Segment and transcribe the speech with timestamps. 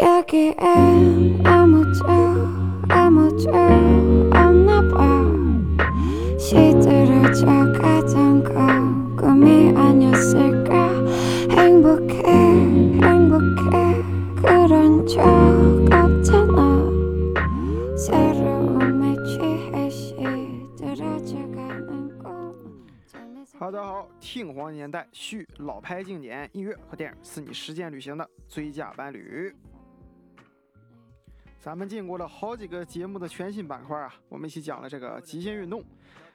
[0.00, 2.06] 여기엔 아무도
[2.88, 3.50] 아무도
[4.32, 5.22] 없나 봐
[6.38, 11.06] 시들어져 가던 건 꿈이 아니었을까
[11.50, 12.22] 행복해
[13.02, 14.02] 행복해
[14.36, 15.20] 그런 적
[15.92, 16.90] 없잖아
[17.96, 21.08] 새로움에 취해 시들어져가는
[22.18, 22.54] 꿈
[23.58, 29.54] 哈喽，大家好，听黄年代续老牌经典音乐和电影是你实践旅行的最佳伴侣。
[31.59, 35.83] 咱们经过了好几个节目的全新板块啊，我们一起讲了这个极限运动、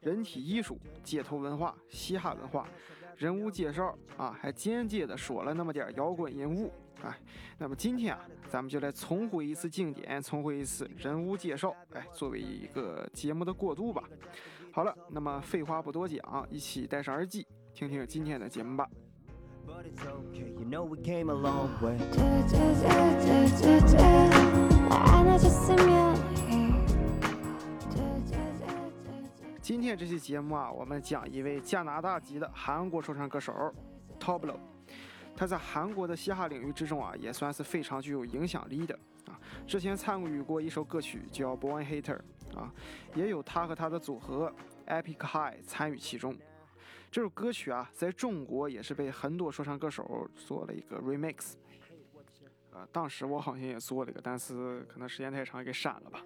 [0.00, 2.66] 人体艺术、街头文化、嘻哈文化、
[3.16, 6.72] 人物介绍啊，还间接的说了那么点儿摇滚人物。
[7.02, 7.16] 哎，
[7.58, 14.02] 那么今天啊，咱们就来重回一次经典，重回一次人物介绍，哎，作为一个节目的过渡吧。
[14.72, 18.88] 好了，那么废话不多讲，一起戴上耳机，听听今天的节目吧。
[19.66, 21.98] But it's okay, you know we came a long way.
[29.60, 33.52] 今天这期节目啊，我们讲一位加拿大籍的韩国说唱歌手
[34.18, 34.60] t o b l o
[35.36, 39.38] 他在韩国的嘻哈领域之中啊，也算是非常具有影响力的啊。
[39.66, 42.18] 之前参与过一首歌曲叫《Born Hater》
[42.58, 42.72] 啊，
[43.14, 44.52] 也有他和他的组合
[44.86, 46.34] Epic High 参与其中。
[47.10, 51.52] 这首歌曲啊，在中国也是被很多说唱歌手做了一个 remix。
[52.92, 56.22] 当时我好像也做了一个，但是可能时间太长，给删了吧。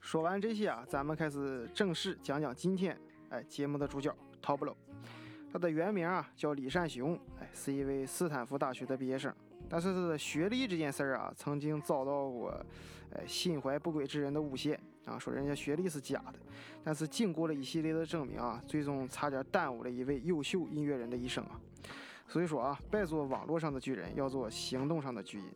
[0.00, 2.98] 说完这些啊，咱们开始正式讲讲今天
[3.30, 4.74] 哎节目的主角 Toblo。
[5.50, 9.34] 他的原名啊叫李善雄，哎，是一位斯坦福大学的毕业生。
[9.68, 12.50] 但是他的学历这件事儿啊，曾经遭到过
[13.14, 16.34] 哎心怀不轨之人的诬陷啊，说人家学历是假的。
[16.82, 21.58] 但是经过了一系列的证明啊，最终差点耽误了一位优秀音乐人的一生啊。
[22.26, 25.46] 所以说啊，别做网络上的巨人，要做行动上的巨人。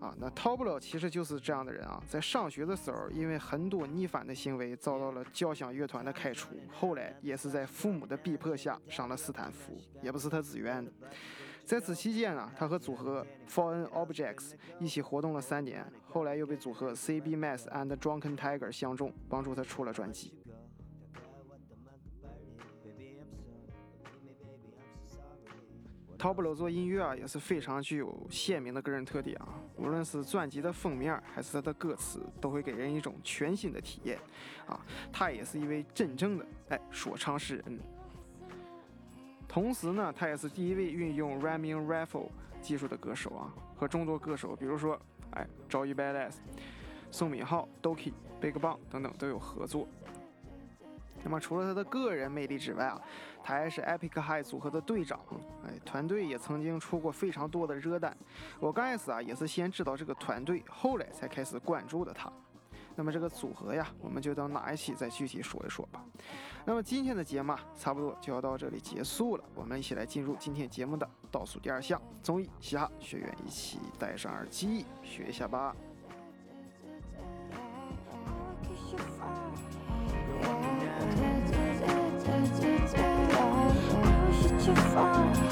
[0.00, 10.92] 啊，那 t o b l e 其实就是这样的人啊，在上学的时候，因为很多逆反的行为遭到了交响乐团的开除，后来也是在父母的逼迫下上了斯坦福，也不是他自愿的。
[11.64, 20.32] 在此期间呢，他和组合 Fallen Objects 一起活动了三年，后来又被组合 CB Mass and Drunken Tiger 相中，帮助他出了专辑。
[26.18, 29.54] Toblo 做音乐啊，也是非常具有鲜明的个人特点啊。
[29.76, 34.18] 无论是专辑的封面，还是他的歌词，都会给人一种全新的体验
[34.66, 34.80] 啊。
[35.12, 37.78] 他也是一位真正的哎说唱诗人。
[39.46, 42.30] 同时呢，他也是第一位运用 Rhyming Raffle
[42.60, 45.00] 技术的歌手啊，和众多歌手，比如说
[45.30, 46.34] 哎赵一 Badass、
[47.12, 49.86] 宋敏浩、Doki、Big Bang 等等都有合作。
[51.24, 53.00] 那么除了他的个人魅力之外啊，
[53.42, 55.20] 他还是 Epic High 组合的队长，
[55.66, 58.16] 哎，团队也曾经出过非常多的热单。
[58.60, 62.32] 我刚开始啊也是先知道这个团队，后来才开始关注的他。
[62.94, 66.04] 那么这个组合呀，我们就等哪一期再具体说一说吧。
[66.64, 75.74] 那么今天的节目啊，差不多就要到这里结束了，我们一起来进入今天节目的倒数第二项综艺嘻哈学员，一起戴上耳机学一下吧。
[84.68, 85.47] Yeah,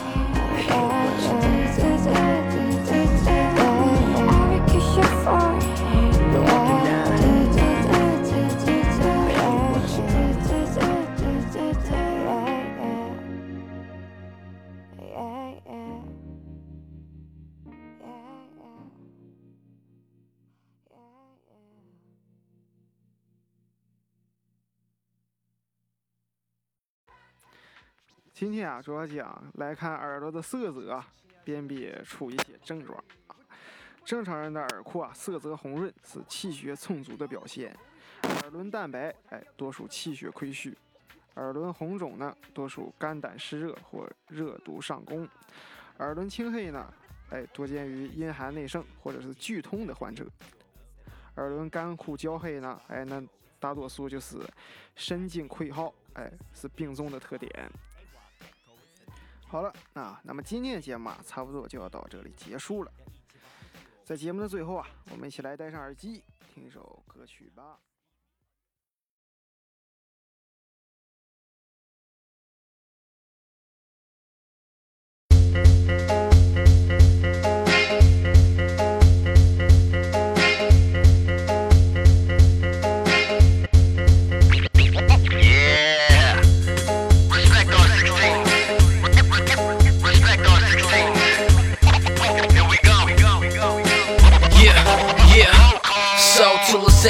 [28.36, 31.08] 今天啊，主要讲来看耳朵的色泽啊，
[31.42, 33.36] 辨别出一些症状啊。
[34.04, 37.72] 正常人的耳廓啊，色泽红润是气血充足的表现；
[38.42, 40.70] 耳轮蛋白，哎，多属气血亏虚；
[41.36, 45.26] 耳轮红肿呢，多属肝胆湿热或热毒上攻；
[45.96, 46.92] 耳轮青黑呢，
[47.30, 50.26] 哎，多见于阴寒内盛或者是剧痛的患者；
[51.36, 53.22] 耳轮干枯焦黑呢，哎，那
[53.58, 54.36] 大多数就是
[54.94, 57.50] 神经亏耗，哎，是病重的特点。
[59.48, 62.92] 好了，啊，那么今天的节目啊，差不多就要到这里结束了。
[64.04, 66.22] 在节目的最后啊，我们一起来戴上耳机，
[66.52, 67.78] 听一首歌曲吧。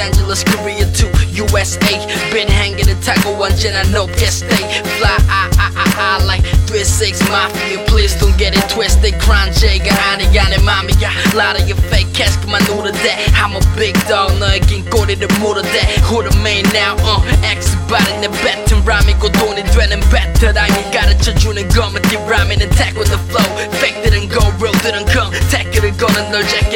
[0.06, 1.98] Dallas, Korea to USA.
[2.32, 4.62] Been hanging in Taco 언제나 높게 stay.
[4.96, 7.84] Fly, I, I, I, I like 3-6 Mafia.
[7.86, 9.18] Please don't get it twisted.
[9.20, 11.34] Crown J가 아니야 내 맘이야.
[11.34, 13.26] Lot of your fake cash 그만 누르대.
[13.34, 16.00] I'm a big dog 너에겐 꼬리를 물어대.
[16.08, 16.96] Who the main now?
[17.02, 20.54] Uh, Xbody 내 뱉은 람이고 돈이 되는 better.
[20.54, 23.44] 라임이 가르쳐주는 거면 네 라면은 attack with the flow.
[23.82, 25.30] Fake들은 go, real들은 come.
[25.50, 26.75] 태클을 거는 널 제끼는 건 아주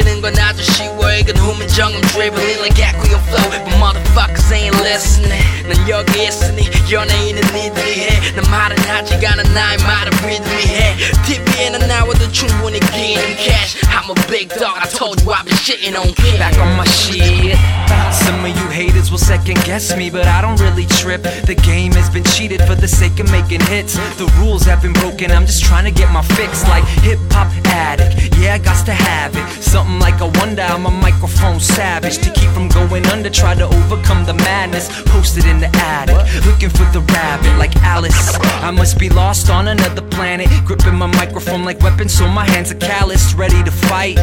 [1.74, 3.48] jungle dribbling like Aquio flow.
[3.48, 5.43] But motherfucker ain't listening.
[5.67, 8.35] 난 여기 있으니 연예인은 니들이 해.
[8.35, 10.95] 난 말은 하지 않아 나의 말을 믿음이 해.
[11.25, 13.77] TV에는 나와도 충분히 기는 cash.
[13.87, 14.77] I'm a big dog.
[14.79, 16.37] I told you I've been shitting on kids.
[16.37, 17.57] back on my shit.
[18.11, 21.23] Some of you haters will second guess me, but I don't really trip.
[21.23, 23.95] The game has been cheated for the sake of making hits.
[24.17, 26.63] The rules have been broken, I'm just trying to get my fix.
[26.67, 29.45] Like hip hop addict, yeah, I got to have it.
[29.63, 32.17] Something like a wonder, I'm a microphone savage.
[32.19, 34.88] To keep from going under, try to overcome the madness.
[35.06, 36.16] Posted in the attic,
[36.46, 38.38] looking for the rabbit like Alice.
[38.62, 40.48] I must be lost on another planet.
[40.64, 44.16] Gripping my microphone like weapons, so my hands are calloused, ready to fight.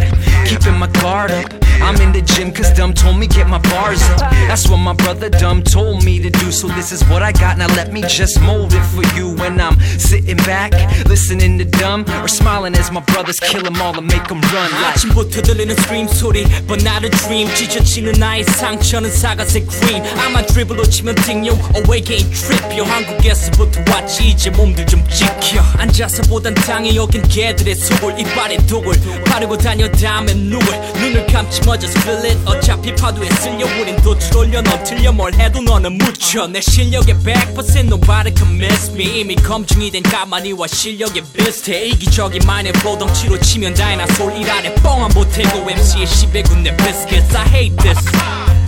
[0.46, 1.69] Keeping my guard up.
[1.89, 4.21] I'm in the gym cause Dumb told me get my bars up.
[4.49, 6.51] That's what my brother Dumb told me to do.
[6.51, 7.59] So this is what I got.
[7.59, 10.73] Now let me just mold it for you when I'm sitting back,
[11.07, 14.71] listening to Dumb or smiling as my brothers kill 'em all and make 'em run
[14.81, 14.95] like.
[14.95, 20.85] 아침부터 들리는 스트림 소리 But not a dream 지쳐치는 나의 상처는 사과색 green 아마 드리블로
[20.85, 26.95] 치면 등용 away game trip 요 한국에서부터 왔지 이제 몸들 좀 지켜 앉아서 보단 당해
[26.95, 28.95] 여긴 개들의 속을 이빨에 독을
[29.27, 30.65] 바르고 다녀 다음에 누울
[31.01, 35.34] 눈을 감지 뭐 Just feel it 어차피 파도에 쓸려 우린 도출 올려 넌 틀려 뭘
[35.34, 36.48] 해도 너는 묻혀.
[36.48, 39.22] 내 실력의 100% nobody can miss me.
[39.22, 45.70] 이미 검증이 된 가만히와 실력에 비슷해 이기적인 마인의 보덩치로 치면 다이나솔 일 안에 뻥한 보태고
[45.70, 47.36] MC의 10에 군내 biscuits.
[47.36, 48.00] I hate this.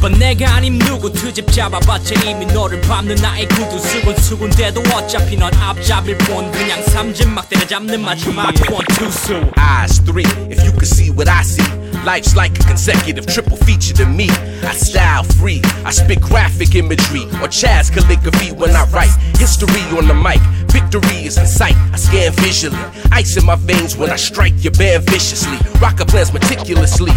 [0.01, 3.77] But 내가 아님 누구 트집 잡아봤자 이미 너를 밟는 나의 구두.
[3.79, 6.51] 수군 수군대도 어차피 넌 앞잡일 뿐.
[6.51, 8.45] 그냥 삼진 막 때려잡는 마지막.
[8.71, 10.25] 원 투수 eyes three.
[10.49, 11.63] If you could see what I see,
[12.05, 14.29] life's like a consecutive triple feature to me.
[14.63, 19.15] I style free, I spit graphic imagery or Chaz calligraphy when I write.
[19.37, 21.75] History on the mic, victory is in sight.
[21.93, 22.77] I scan visually,
[23.11, 25.57] ice in my veins when I strike your band viciously.
[25.79, 27.11] Rocker plans meticulously,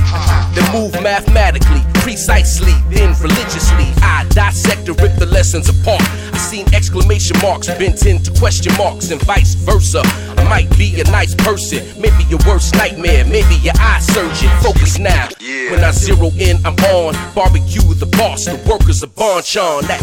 [0.55, 3.89] then move mathematically, precisely, then religiously.
[4.03, 6.03] I dissect and rip the lessons apart.
[6.03, 10.03] I seen exclamation marks bent into question marks and vice versa.
[10.37, 14.51] I might be a nice person, maybe your worst nightmare, maybe your eye surgeon.
[14.61, 15.29] Focus now.
[15.71, 17.15] When I zero in, I'm on.
[17.35, 19.83] Barbecue the boss, the workers are Bonchon.
[19.87, 20.03] That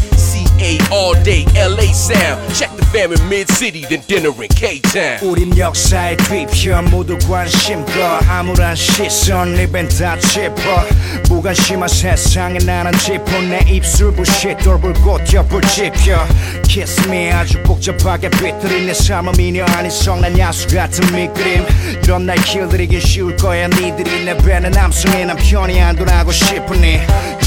[0.62, 2.40] CA all day, LA sound.
[2.54, 5.18] Check the fam in mid city, then dinner in K Town.
[5.24, 10.86] 우린 역사의 뒤편 모두 관심과 암울한 시선 입엔 다 짚어.
[11.30, 13.42] 무관심한 세상에 나는 짚어.
[13.50, 16.28] 내 입술 부시 돌불꽃 옆을 짚혀
[16.68, 21.66] Kiss me 아주 복잡하게 비틀린 내 삶은 미녀 아닌 성난 야수 같은 밑그림.
[22.04, 23.68] 이런 날 길들이기 쉬울 거야.
[23.68, 27.00] 니들이 내 배는 남성의 남편이 안 돌아가고 싶으니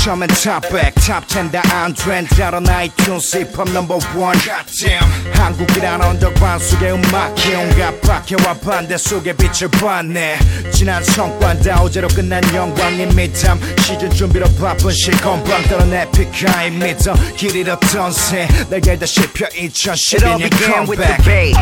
[0.03, 5.03] 처음엔 탑백 탑10 다안 된다로 나의 튠스 힙합 넘버 원 Goddamn
[5.33, 10.39] 한국이란 언덕반 속의 음악이 온갖 박해와 반대 속에 빛을 봤네
[10.73, 17.55] 지난 성과 다 어제로 끝난 영광의 미담 시즌 준비로 바쁜 시건방 떠는 에픽하의 믿어 길
[17.55, 21.53] 잃었던 새 날개 다시 펴 It all 2012년 began with the comeback Bay.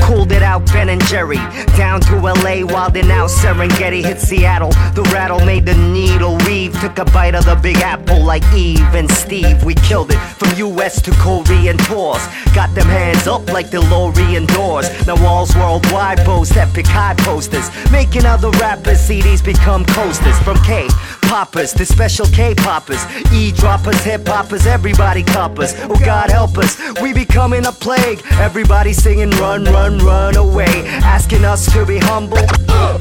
[0.00, 1.38] Cooled it out, Ben and Jerry.
[1.76, 4.70] Down to LA, while then out Serengeti hit Seattle.
[4.94, 6.78] The rattle made the needle weave.
[6.80, 9.63] Took a bite of the Big Apple like Eve and Steve.
[9.63, 12.25] We killed it from US to Korean tours.
[12.53, 14.87] Got them hands up like DeLorean doors.
[15.07, 17.69] Now walls worldwide boast epic high posters.
[17.91, 20.37] Making other rappers CDs become coasters.
[20.39, 20.87] From K
[21.33, 23.03] poppers to special K poppers.
[23.33, 25.73] E droppers, hip hoppers, everybody coppers.
[25.89, 28.21] Oh God help us, we becoming a plague.
[28.33, 30.85] Everybody singing run, run, run away.
[31.15, 32.45] Asking us to be humble.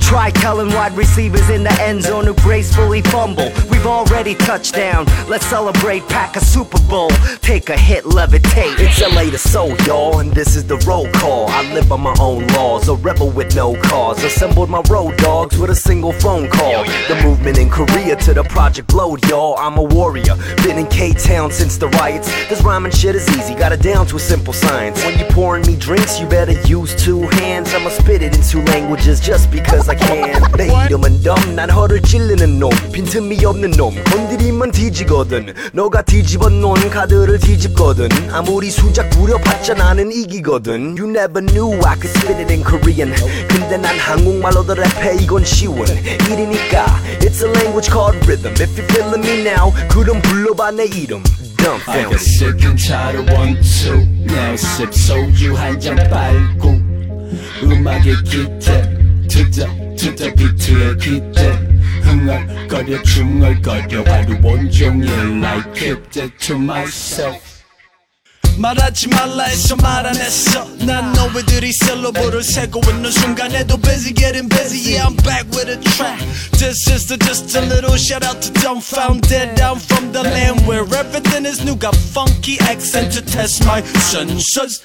[0.00, 3.52] Try telling wide receivers in the end zone to gracefully fumble.
[3.70, 5.05] We've already touched down.
[5.27, 7.09] Let's celebrate, pack a Super Bowl.
[7.41, 8.79] Take a hit, levitate.
[8.79, 11.47] It's LA to soul, y'all, and this is the roll call.
[11.49, 14.23] I live by my own laws, a rebel with no cause.
[14.23, 16.83] Assembled my road dogs with a single phone call.
[17.07, 19.55] The movement in Korea to the project blowed, y'all.
[19.57, 22.27] I'm a warrior, been in K Town since the riots.
[22.49, 25.03] This rhyming shit is easy, got it down to a simple science.
[25.03, 27.73] When you pouring me drinks, you better use two hands.
[27.73, 30.41] I'ma spit it in two languages just because I can.
[30.57, 33.93] 내 이름은 dumb, 난 허를 찔르는 놈, 빈틈이 없는 놈.
[34.03, 41.40] 건드리면 그림은 뒤지거든 너가 뒤집어 놓은 카드를 뒤집거든 아무리 수작 부려봤자 나는 이기거든 You never
[41.40, 43.14] knew I could spit it in Korean
[43.48, 46.86] 근데 난 한국말로도 랩해 이건 쉬운 일이니까
[47.20, 51.22] It's a language called rhythm If you're feeling me now 그럼 불러봐 내 이름
[51.56, 56.78] Dumb I got sick and tired of one two now sip 소주 한잔 빨고
[57.62, 58.84] 음악의 기대
[59.28, 59.66] 투자
[59.96, 61.71] 투자 비트의 기대
[62.12, 65.10] 흥얼 거려 중얼거려 하루 온종일
[65.44, 67.40] I kept it to myself.
[68.58, 70.68] 말하지 말라 해서 말 했어.
[70.84, 74.92] 난 너희들이 셀러브를 세고 있는 순간에도 busy getting busy.
[74.92, 76.20] Yeah I'm back with a track.
[76.52, 79.58] This is the just a little shout out to Dumbfoundead.
[79.58, 81.76] I'm from the land where everything is new.
[81.76, 84.84] Got funky accent to test my senses.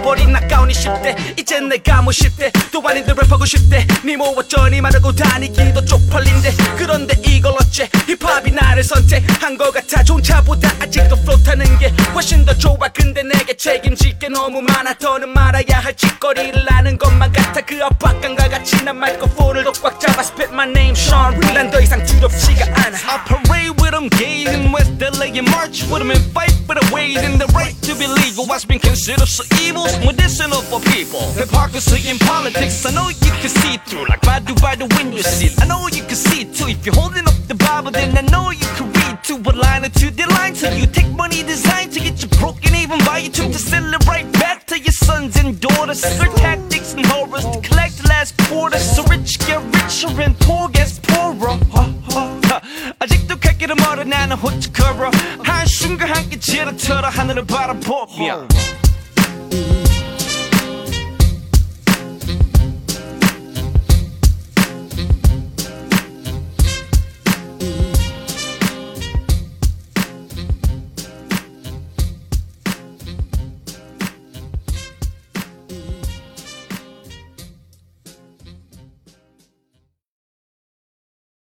[0.01, 1.39] 버린 아까운 20대.
[1.39, 2.51] 이젠 내가 뭐 10대.
[2.71, 3.85] 또 아닌데 랩하고 싶대.
[4.03, 6.53] 니 모았더니 말하고 다니기도 쪽팔린데.
[6.77, 10.03] 그런데 이걸 어째 힙합이 나를 선택한 것 같아.
[10.03, 14.94] 좋은 차보다 아직도 플로 타는 게 훨씬 더 좋아 근데 내게 책임질 게 너무 많아
[14.94, 20.22] 더는 말아야 할 짓거리를 아는 것만 같아 그 압박감과 같이 난 마이크폰을 더 꽉 잡아
[20.22, 24.72] Spit my name Sean Reed 난더 이상 두렵지가 않아 I parade with them gays in
[24.72, 27.94] West LA and march with them and fight for the ways and the right to
[27.94, 28.46] be legal.
[28.46, 31.22] What's been considered so evil, medicinal for people.
[31.38, 35.54] Hypocrisy in politics, I know you can see through, like Badu by the window sill.
[35.62, 36.66] I know you can see too.
[36.68, 39.36] If you're holding up the Bible, then I know you can read too.
[39.36, 42.74] What line or two, the line till you take money designed to get you broken,
[42.74, 46.02] even buy you to sell it right back to your sons and daughters.
[46.02, 50.68] Their tactics and horrors to collect the last quarter, so rich get richer and poor
[50.68, 51.58] gets poorer.
[52.98, 55.10] 아직도 갈 길을 멀어 나는 호치커러
[55.42, 58.48] 한순간 한끼 지를 털어 하늘을 바라보며